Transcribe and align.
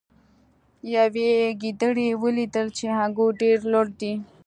یوې 0.95 1.29
ګیدړې 1.61 2.09
ولیدل 2.21 2.67
چې 2.77 2.85
انګور 3.03 3.31
ډیر 3.41 3.57
لوړ 3.71 3.87
دي. 3.99 4.13